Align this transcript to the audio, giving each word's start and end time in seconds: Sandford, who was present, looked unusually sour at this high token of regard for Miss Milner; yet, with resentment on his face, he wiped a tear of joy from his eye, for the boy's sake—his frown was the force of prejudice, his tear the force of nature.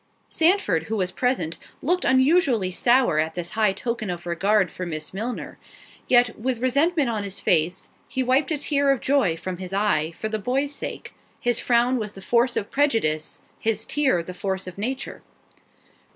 Sandford, 0.27 0.85
who 0.85 0.95
was 0.97 1.11
present, 1.11 1.59
looked 1.79 2.05
unusually 2.05 2.71
sour 2.71 3.19
at 3.19 3.35
this 3.35 3.51
high 3.51 3.71
token 3.71 4.09
of 4.09 4.25
regard 4.25 4.71
for 4.71 4.83
Miss 4.83 5.13
Milner; 5.13 5.59
yet, 6.07 6.39
with 6.39 6.59
resentment 6.59 7.07
on 7.07 7.21
his 7.23 7.39
face, 7.39 7.91
he 8.07 8.23
wiped 8.23 8.49
a 8.49 8.57
tear 8.57 8.89
of 8.89 8.99
joy 8.99 9.37
from 9.37 9.57
his 9.57 9.73
eye, 9.73 10.11
for 10.15 10.27
the 10.27 10.39
boy's 10.39 10.73
sake—his 10.73 11.59
frown 11.59 11.99
was 11.99 12.13
the 12.13 12.21
force 12.23 12.57
of 12.57 12.71
prejudice, 12.71 13.43
his 13.59 13.85
tear 13.85 14.23
the 14.23 14.33
force 14.33 14.65
of 14.65 14.79
nature. 14.79 15.21